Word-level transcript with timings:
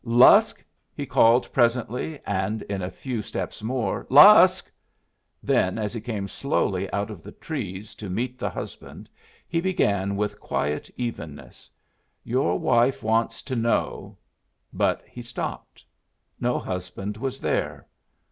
"Lusk!" 0.03 0.65
he 0.95 1.05
called, 1.05 1.53
presently, 1.53 2.19
and 2.25 2.63
in 2.63 2.81
a 2.81 2.89
few 2.89 3.21
steps 3.21 3.61
more, 3.61 4.07
"Lusk!" 4.09 4.71
Then, 5.43 5.77
as 5.77 5.93
he 5.93 6.01
came 6.01 6.27
slowly 6.27 6.91
out 6.91 7.11
of 7.11 7.21
the 7.21 7.33
trees 7.33 7.93
to 8.01 8.09
meet 8.09 8.39
the 8.39 8.49
husband 8.49 9.07
he 9.47 9.61
began, 9.61 10.15
with 10.15 10.39
quiet 10.39 10.89
evenness, 10.97 11.69
"Your 12.23 12.57
wife 12.57 13.03
wants 13.03 13.43
to 13.43 13.55
know" 13.55 14.17
But 14.73 15.03
he 15.07 15.21
stopped. 15.21 15.85
No 16.39 16.57
husband 16.57 17.15
was 17.17 17.39
there. 17.39 17.85